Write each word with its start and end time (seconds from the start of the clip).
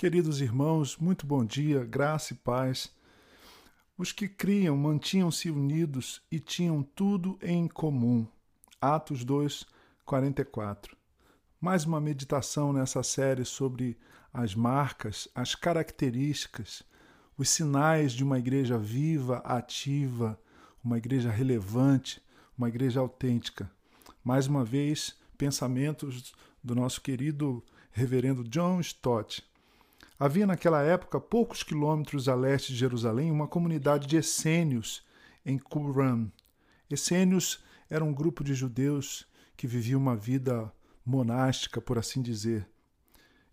Queridos 0.00 0.40
irmãos, 0.40 0.96
muito 0.96 1.26
bom 1.26 1.44
dia, 1.44 1.84
graça 1.84 2.32
e 2.32 2.36
paz. 2.36 2.90
Os 3.98 4.12
que 4.12 4.26
criam 4.26 4.74
mantinham-se 4.74 5.50
unidos 5.50 6.22
e 6.32 6.40
tinham 6.40 6.82
tudo 6.82 7.38
em 7.42 7.68
comum. 7.68 8.26
Atos 8.80 9.26
2, 9.26 9.66
44. 10.06 10.96
Mais 11.60 11.84
uma 11.84 12.00
meditação 12.00 12.72
nessa 12.72 13.02
série 13.02 13.44
sobre 13.44 13.94
as 14.32 14.54
marcas, 14.54 15.28
as 15.34 15.54
características, 15.54 16.82
os 17.36 17.50
sinais 17.50 18.12
de 18.12 18.24
uma 18.24 18.38
igreja 18.38 18.78
viva, 18.78 19.42
ativa, 19.44 20.40
uma 20.82 20.96
igreja 20.96 21.30
relevante, 21.30 22.22
uma 22.56 22.70
igreja 22.70 23.00
autêntica. 23.00 23.70
Mais 24.24 24.46
uma 24.46 24.64
vez, 24.64 25.14
pensamentos 25.36 26.32
do 26.64 26.74
nosso 26.74 27.02
querido 27.02 27.62
reverendo 27.92 28.42
John 28.44 28.80
Stott. 28.80 29.49
Havia 30.20 30.46
naquela 30.46 30.82
época, 30.82 31.18
poucos 31.18 31.62
quilômetros 31.62 32.28
a 32.28 32.34
leste 32.34 32.74
de 32.74 32.78
Jerusalém, 32.78 33.30
uma 33.30 33.48
comunidade 33.48 34.06
de 34.06 34.18
essênios 34.18 35.02
em 35.46 35.56
Qumran. 35.56 36.30
Essênios 36.90 37.64
era 37.88 38.04
um 38.04 38.12
grupo 38.12 38.44
de 38.44 38.52
judeus 38.52 39.26
que 39.56 39.66
viviam 39.66 39.98
uma 39.98 40.14
vida 40.14 40.70
monástica, 41.06 41.80
por 41.80 41.96
assim 41.96 42.20
dizer. 42.20 42.68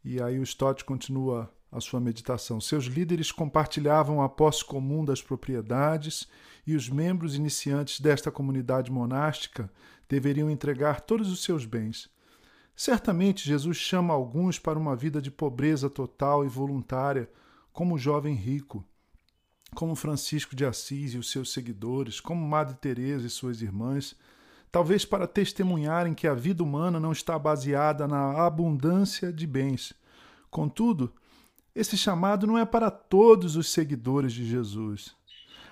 E 0.03 0.21
aí 0.21 0.39
o 0.39 0.43
Stott 0.43 0.83
continua 0.83 1.49
a 1.71 1.79
sua 1.79 2.01
meditação. 2.01 2.59
Seus 2.59 2.83
líderes 2.83 3.31
compartilhavam 3.31 4.21
a 4.21 4.27
posse 4.27 4.65
comum 4.65 5.05
das 5.05 5.21
propriedades 5.21 6.27
e 6.65 6.75
os 6.75 6.89
membros 6.89 7.33
iniciantes 7.33 8.01
desta 8.01 8.29
comunidade 8.29 8.91
monástica 8.91 9.71
deveriam 10.09 10.49
entregar 10.49 10.99
todos 10.99 11.31
os 11.31 11.45
seus 11.45 11.63
bens. 11.63 12.09
Certamente 12.77 13.43
Jesus 13.43 13.75
chama 13.75 14.13
alguns 14.13 14.59
para 14.59 14.77
uma 14.77 14.95
vida 14.95 15.19
de 15.19 15.31
pobreza 15.31 15.89
total 15.89 16.45
e 16.45 16.47
voluntária, 16.47 17.27
como 17.73 17.95
o 17.95 17.97
jovem 17.97 18.35
rico, 18.35 18.85
como 19.73 19.95
Francisco 19.95 20.55
de 20.55 20.63
Assis 20.63 21.15
e 21.15 21.17
os 21.17 21.31
seus 21.31 21.51
seguidores, 21.51 22.19
como 22.19 22.47
Madre 22.47 22.75
Teresa 22.75 23.25
e 23.25 23.31
suas 23.31 23.63
irmãs, 23.63 24.15
talvez 24.71 25.03
para 25.03 25.25
testemunharem 25.25 26.13
que 26.13 26.27
a 26.27 26.35
vida 26.35 26.61
humana 26.61 26.99
não 26.99 27.11
está 27.11 27.39
baseada 27.39 28.07
na 28.07 28.45
abundância 28.45 29.33
de 29.33 29.47
bens. 29.47 29.91
Contudo, 30.51 31.11
esse 31.73 31.97
chamado 31.97 32.45
não 32.45 32.59
é 32.59 32.65
para 32.65 32.91
todos 32.91 33.55
os 33.55 33.71
seguidores 33.71 34.31
de 34.31 34.45
Jesus. 34.45 35.15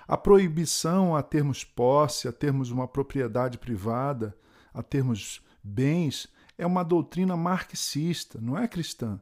A 0.08 0.16
proibição 0.16 1.14
a 1.14 1.22
termos 1.22 1.62
posse, 1.62 2.26
a 2.26 2.32
termos 2.32 2.72
uma 2.72 2.88
propriedade 2.88 3.58
privada, 3.58 4.36
a 4.74 4.82
termos 4.82 5.40
bens, 5.62 6.28
é 6.58 6.66
uma 6.66 6.82
doutrina 6.82 7.36
marxista, 7.36 8.40
não 8.40 8.56
é 8.56 8.66
cristã. 8.66 9.20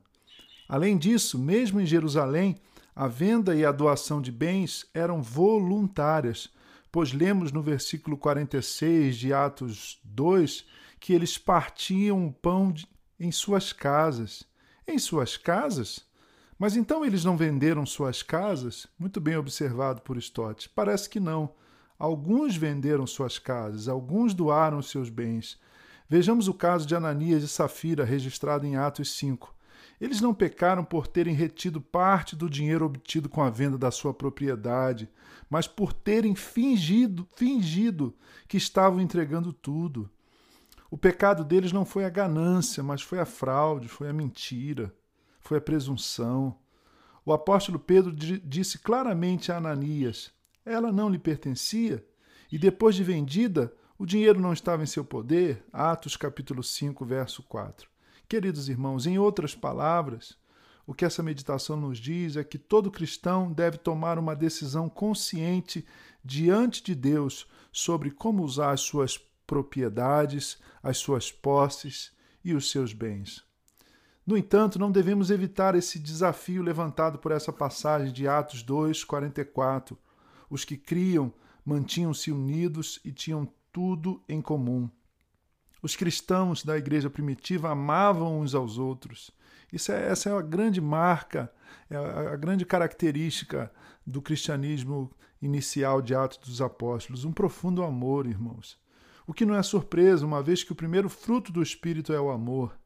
Além 0.68 0.96
disso, 0.96 1.38
mesmo 1.38 1.80
em 1.80 1.86
Jerusalém, 1.86 2.56
a 2.94 3.08
venda 3.08 3.54
e 3.56 3.64
a 3.64 3.72
doação 3.72 4.20
de 4.20 4.30
bens 4.30 4.86
eram 4.94 5.20
voluntárias, 5.20 6.48
pois 6.92 7.12
lemos 7.12 7.50
no 7.50 7.60
versículo 7.60 8.16
46 8.16 9.16
de 9.16 9.32
Atos 9.32 10.00
2 10.04 10.64
que 11.00 11.12
eles 11.12 11.36
partiam 11.36 12.26
o 12.26 12.32
pão 12.32 12.72
de, 12.72 12.86
em 13.18 13.30
suas 13.30 13.72
casas. 13.72 14.44
Em 14.86 14.98
suas 14.98 15.36
casas? 15.36 16.00
Mas 16.58 16.76
então 16.76 17.04
eles 17.04 17.24
não 17.24 17.36
venderam 17.36 17.84
suas 17.84 18.22
casas? 18.22 18.86
Muito 18.98 19.20
bem 19.20 19.36
observado 19.36 20.00
por 20.02 20.16
Stott. 20.16 20.69
Parece 20.69 21.10
que 21.10 21.19
não. 21.19 21.52
Alguns 21.98 22.56
venderam 22.56 23.06
suas 23.06 23.38
casas, 23.38 23.88
alguns 23.88 24.34
doaram 24.34 24.80
seus 24.82 25.08
bens, 25.08 25.58
Vejamos 26.08 26.48
o 26.48 26.55
caso 26.55 26.86
de 26.86 26.94
Ananias 26.94 27.42
e 27.42 27.48
Safira, 27.48 28.05
registrado 28.05 28.66
em 28.66 28.77
Atos 28.77 29.16
5. 29.16 29.55
Eles 30.00 30.20
não 30.20 30.34
pecaram 30.34 30.84
por 30.84 31.06
terem 31.06 31.34
retido 31.34 31.80
parte 31.80 32.36
do 32.36 32.50
dinheiro 32.50 32.84
obtido 32.84 33.28
com 33.28 33.42
a 33.42 33.48
venda 33.48 33.78
da 33.78 33.91
sua 33.91 34.12
propriedade, 34.12 35.09
mas 35.48 35.66
por 35.66 35.92
terem 35.92 36.34
fingido, 36.34 37.26
fingido 37.34 38.15
que 38.47 38.56
estavam 38.56 39.00
entregando 39.00 39.53
tudo. 39.53 40.10
O 40.91 40.98
pecado 40.98 41.42
deles 41.42 41.72
não 41.72 41.84
foi 41.84 42.04
a 42.04 42.10
ganância, 42.10 42.82
mas 42.82 43.03
foi 43.03 43.19
a 43.19 43.25
fraude, 43.25 43.88
foi 43.88 44.09
a 44.09 44.12
mentira, 44.12 44.94
foi 45.41 45.59
a 45.59 45.60
presunção. 45.60 46.59
O 47.25 47.32
apóstolo 47.32 47.78
Pedro 47.78 48.12
disse 48.12 48.78
claramente 48.78 49.50
a 49.50 49.56
Ananias: 49.56 50.32
ela 50.65 50.92
não 50.92 51.09
lhe 51.09 51.19
pertencia, 51.19 52.04
e 52.50 52.59
depois 52.59 52.94
de 52.94 53.03
vendida, 53.03 53.72
o 53.99 54.05
dinheiro 54.05 54.41
não 54.41 54.53
estava 54.53 54.82
em 54.82 54.87
seu 54.87 55.05
poder? 55.05 55.65
Atos 55.72 56.16
capítulo 56.16 56.62
5, 56.62 57.05
verso 57.05 57.43
4. 57.44 57.88
Queridos 58.28 58.69
irmãos, 58.69 59.06
em 59.06 59.19
outras 59.19 59.55
palavras, 59.55 60.37
o 60.87 60.93
que 60.93 61.05
essa 61.05 61.22
meditação 61.22 61.77
nos 61.77 61.99
diz 61.99 62.37
é 62.37 62.43
que 62.43 62.59
todo 62.59 62.91
cristão 62.91 63.53
deve 63.53 63.78
tomar 63.78 64.19
uma 64.19 64.34
decisão 64.34 64.88
consciente 64.88 65.87
diante 66.25 66.83
de 66.83 66.94
Deus 66.94 67.47
sobre 67.72 68.10
como 68.10 68.43
usar 68.43 68.72
as 68.72 68.81
suas 68.81 69.16
propriedades, 69.47 70.59
as 70.83 70.99
suas 70.99 71.31
posses 71.31 72.12
e 72.44 72.53
os 72.53 72.71
seus 72.71 72.93
bens. 72.93 73.44
No 74.27 74.37
entanto, 74.37 74.78
não 74.78 74.91
devemos 74.91 75.31
evitar 75.31 75.75
esse 75.75 75.99
desafio 75.99 76.62
levantado 76.62 77.19
por 77.19 77.31
essa 77.31 77.53
passagem 77.53 78.12
de 78.12 78.27
Atos 78.27 78.62
2, 78.62 79.04
44. 79.04 79.97
Os 80.49 80.65
que 80.65 80.77
criam 80.77 81.33
mantinham-se 81.65 82.31
unidos 82.31 83.00
e 83.04 83.12
tinham 83.12 83.50
tudo 83.74 84.22
em 84.28 84.40
comum. 84.40 84.88
Os 85.82 85.96
cristãos 85.96 86.62
da 86.62 86.78
igreja 86.78 87.10
primitiva 87.10 87.70
amavam 87.70 88.40
uns 88.40 88.54
aos 88.54 88.78
outros. 88.78 89.32
Isso 89.72 89.90
é, 89.90 90.10
essa 90.10 90.30
é 90.30 90.32
a 90.32 90.40
grande 90.40 90.80
marca, 90.80 91.52
é 91.90 91.96
a, 91.96 92.34
a 92.34 92.36
grande 92.36 92.64
característica 92.64 93.70
do 94.06 94.22
cristianismo 94.22 95.10
inicial 95.42 96.00
de 96.00 96.14
Atos 96.14 96.38
dos 96.38 96.62
Apóstolos, 96.62 97.24
um 97.24 97.32
profundo 97.32 97.82
amor, 97.82 98.26
irmãos. 98.26 98.78
O 99.26 99.34
que 99.34 99.44
não 99.44 99.56
é 99.56 99.62
surpresa, 99.62 100.24
uma 100.24 100.41
vez 100.41 100.62
que 100.62 100.70
o 100.70 100.76
primeiro 100.76 101.08
fruto 101.08 101.50
do 101.50 101.60
Espírito 101.60 102.12
é 102.12 102.20
o 102.20 102.30
amor. 102.30 102.78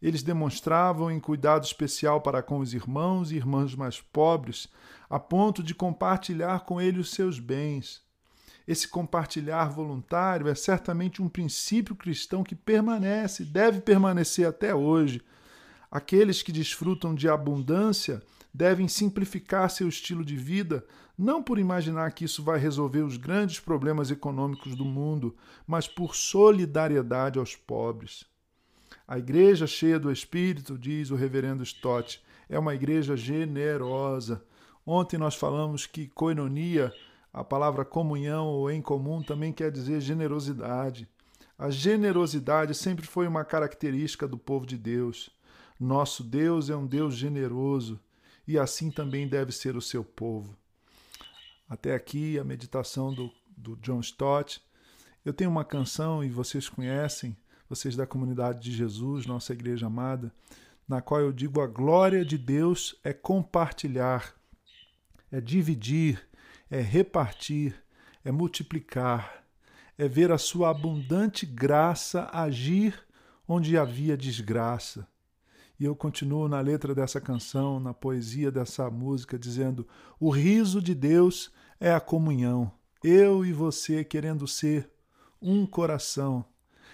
Eles 0.00 0.22
demonstravam 0.22 1.10
em 1.10 1.18
cuidado 1.18 1.64
especial 1.64 2.20
para 2.20 2.40
com 2.40 2.60
os 2.60 2.72
irmãos 2.72 3.32
e 3.32 3.36
irmãs 3.36 3.74
mais 3.74 4.00
pobres, 4.00 4.68
a 5.08 5.18
ponto 5.18 5.60
de 5.60 5.74
compartilhar 5.74 6.60
com 6.60 6.80
eles 6.80 7.08
os 7.08 7.10
seus 7.10 7.40
bens. 7.40 8.08
Esse 8.70 8.86
compartilhar 8.86 9.64
voluntário 9.68 10.46
é 10.46 10.54
certamente 10.54 11.20
um 11.20 11.28
princípio 11.28 11.96
cristão 11.96 12.44
que 12.44 12.54
permanece, 12.54 13.44
deve 13.44 13.80
permanecer 13.80 14.46
até 14.46 14.72
hoje. 14.72 15.20
Aqueles 15.90 16.40
que 16.40 16.52
desfrutam 16.52 17.12
de 17.12 17.28
abundância 17.28 18.22
devem 18.54 18.86
simplificar 18.86 19.68
seu 19.70 19.88
estilo 19.88 20.24
de 20.24 20.36
vida, 20.36 20.86
não 21.18 21.42
por 21.42 21.58
imaginar 21.58 22.12
que 22.12 22.24
isso 22.24 22.44
vai 22.44 22.60
resolver 22.60 23.00
os 23.00 23.16
grandes 23.16 23.58
problemas 23.58 24.08
econômicos 24.12 24.76
do 24.76 24.84
mundo, 24.84 25.34
mas 25.66 25.88
por 25.88 26.14
solidariedade 26.14 27.40
aos 27.40 27.56
pobres. 27.56 28.24
A 29.04 29.18
igreja 29.18 29.66
cheia 29.66 29.98
do 29.98 30.12
Espírito, 30.12 30.78
diz 30.78 31.10
o 31.10 31.16
reverendo 31.16 31.64
Stott, 31.64 32.22
é 32.48 32.56
uma 32.56 32.76
igreja 32.76 33.16
generosa. 33.16 34.44
Ontem 34.86 35.18
nós 35.18 35.34
falamos 35.34 35.86
que 35.86 36.06
coinonia 36.06 36.92
a 37.32 37.44
palavra 37.44 37.84
comunhão 37.84 38.46
ou 38.46 38.70
em 38.70 38.82
comum 38.82 39.22
também 39.22 39.52
quer 39.52 39.70
dizer 39.70 40.00
generosidade. 40.00 41.08
A 41.58 41.70
generosidade 41.70 42.74
sempre 42.74 43.06
foi 43.06 43.26
uma 43.28 43.44
característica 43.44 44.26
do 44.26 44.38
povo 44.38 44.66
de 44.66 44.76
Deus. 44.76 45.30
Nosso 45.78 46.24
Deus 46.24 46.70
é 46.70 46.76
um 46.76 46.86
Deus 46.86 47.14
generoso 47.14 48.00
e 48.46 48.58
assim 48.58 48.90
também 48.90 49.28
deve 49.28 49.52
ser 49.52 49.76
o 49.76 49.82
seu 49.82 50.02
povo. 50.02 50.56
Até 51.68 51.94
aqui 51.94 52.38
a 52.38 52.44
meditação 52.44 53.14
do, 53.14 53.30
do 53.56 53.76
John 53.76 54.00
Stott. 54.00 54.60
Eu 55.24 55.32
tenho 55.32 55.50
uma 55.50 55.64
canção, 55.64 56.24
e 56.24 56.30
vocês 56.30 56.68
conhecem, 56.68 57.36
vocês 57.68 57.94
da 57.94 58.06
comunidade 58.06 58.60
de 58.60 58.72
Jesus, 58.72 59.26
nossa 59.26 59.52
igreja 59.52 59.86
amada, 59.86 60.32
na 60.88 61.00
qual 61.00 61.20
eu 61.20 61.32
digo: 61.32 61.60
a 61.60 61.66
glória 61.66 62.24
de 62.24 62.36
Deus 62.36 62.98
é 63.04 63.12
compartilhar, 63.12 64.34
é 65.30 65.40
dividir, 65.40 66.26
é 66.70 66.80
repartir, 66.80 67.74
é 68.24 68.30
multiplicar, 68.30 69.44
é 69.98 70.06
ver 70.06 70.30
a 70.30 70.38
sua 70.38 70.70
abundante 70.70 71.44
graça 71.44 72.30
agir 72.32 72.94
onde 73.46 73.76
havia 73.76 74.16
desgraça. 74.16 75.06
E 75.78 75.84
eu 75.84 75.96
continuo 75.96 76.46
na 76.46 76.60
letra 76.60 76.94
dessa 76.94 77.20
canção, 77.20 77.80
na 77.80 77.92
poesia 77.92 78.50
dessa 78.50 78.90
música, 78.90 79.38
dizendo: 79.38 79.86
o 80.20 80.30
riso 80.30 80.80
de 80.80 80.94
Deus 80.94 81.50
é 81.80 81.92
a 81.92 82.00
comunhão. 82.00 82.70
Eu 83.02 83.44
e 83.44 83.52
você 83.52 84.04
querendo 84.04 84.46
ser 84.46 84.88
um 85.40 85.64
coração. 85.66 86.44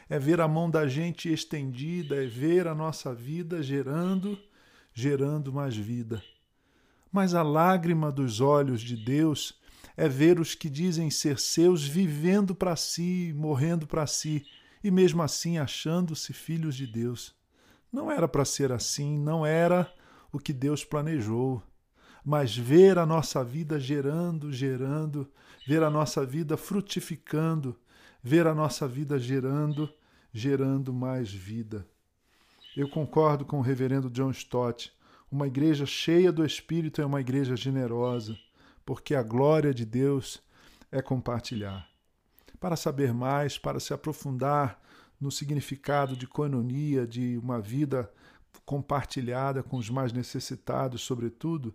É 0.09 0.21
ver 0.21 0.41
a 0.41 0.47
mão 0.47 0.71
da 0.71 0.87
gente 0.87 1.33
estendida, 1.33 2.23
é 2.23 2.27
ver 2.27 2.69
a 2.69 2.75
nossa 2.77 3.13
vida 3.13 3.61
gerando, 3.61 4.39
gerando 4.95 5.53
mais 5.53 5.77
vida. 5.77 6.23
Mas 7.11 7.35
a 7.35 7.43
lágrima 7.43 8.13
dos 8.13 8.41
olhos 8.41 8.81
de 8.81 8.97
Deus 8.97 9.59
é 9.97 10.09
ver 10.09 10.39
os 10.39 10.55
que 10.55 10.69
dizem 10.69 11.11
ser 11.11 11.39
seus 11.39 11.87
vivendo 11.87 12.55
para 12.55 12.77
si, 12.77 13.33
morrendo 13.35 13.87
para 13.87 14.07
si, 14.07 14.45
e 14.85 14.91
mesmo 14.91 15.23
assim 15.23 15.59
achando-se 15.59 16.33
filhos 16.33 16.75
de 16.75 16.87
Deus. 16.87 17.35
Não 17.91 18.11
era 18.11 18.29
para 18.29 18.45
ser 18.45 18.73
assim, 18.73 19.19
não 19.19 19.47
era 19.47 19.91
o 20.31 20.39
que 20.39 20.53
Deus 20.53 20.85
planejou, 20.85 21.63
mas 22.25 22.57
ver 22.57 22.99
a 22.99 23.07
nossa 23.07 23.43
vida 23.43 23.81
gerando, 23.81 24.53
gerando, 24.53 25.31
ver 25.67 25.83
a 25.83 25.89
nossa 25.89 26.27
vida 26.27 26.57
frutificando, 26.57 27.77
ver 28.23 28.47
a 28.47 28.55
nossa 28.55 28.87
vida 28.87 29.19
gerando, 29.19 29.89
gerando 30.33 30.93
mais 30.93 31.33
vida. 31.33 31.87
Eu 32.77 32.89
concordo 32.89 33.45
com 33.45 33.59
o 33.59 33.63
reverendo 33.63 34.11
John 34.11 34.31
Stott. 34.31 34.93
Uma 35.31 35.47
igreja 35.47 35.87
cheia 35.87 36.31
do 36.31 36.45
Espírito 36.45 37.01
é 37.01 37.07
uma 37.07 37.21
igreja 37.21 37.57
generosa, 37.57 38.37
porque 38.87 39.17
a 39.17 39.23
glória 39.23 39.75
de 39.75 39.85
Deus 39.85 40.41
é 40.91 41.03
compartilhar. 41.03 41.87
Para 42.61 42.77
saber 42.77 43.13
mais, 43.13 43.59
para 43.59 43.81
se 43.81 43.93
aprofundar 43.93 44.81
no 45.21 45.31
significado 45.31 46.17
de 46.17 46.27
coinonia, 46.27 47.07
de 47.07 47.37
uma 47.37 47.61
vida 47.61 48.11
compartilhada 48.65 49.63
com 49.63 49.77
os 49.77 49.91
mais 49.91 50.13
necessitados, 50.13 51.03
sobretudo, 51.03 51.75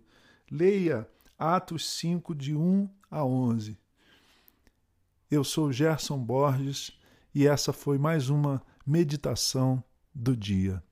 leia 0.50 1.08
Atos 1.38 1.88
5, 1.90 2.34
de 2.34 2.56
1 2.56 2.88
a 3.10 3.24
11. 3.24 3.78
Eu 5.30 5.44
sou 5.44 5.70
Gerson 5.70 6.18
Borges 6.18 6.98
e 7.34 7.46
essa 7.46 7.72
foi 7.72 7.98
mais 7.98 8.30
uma 8.30 8.62
meditação 8.86 9.82
do 10.14 10.36
dia. 10.36 10.82